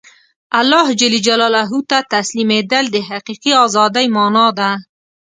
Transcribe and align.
الله 0.59 0.85
ته 1.89 1.97
تسلیمېدل 2.13 2.85
د 2.91 2.97
حقیقي 3.09 3.51
ازادۍ 3.65 4.07
مانا 4.15 4.47
ده. 4.59 4.69